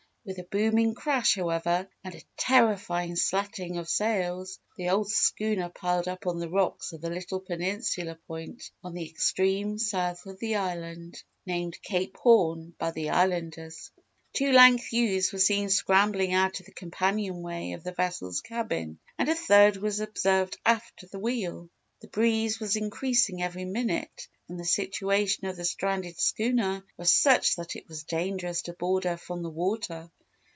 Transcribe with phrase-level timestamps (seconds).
[0.23, 6.07] With a booming crash, however, and a terrifying slatting of sails, the old schooner piled
[6.07, 10.57] up on the rocks of the little peninsula point on the extreme south of the
[10.57, 13.89] island, named Cape Horn by the Islanders.
[14.33, 19.27] Two lank youths were seen scrambling out of the companionway of the vessel's cabin and
[19.27, 21.71] a third was observed aft of the wheel.
[22.01, 27.55] The breeze was increasing every minute and the situation of the stranded schooner was such
[27.57, 30.09] that it was dangerous to board her from the water.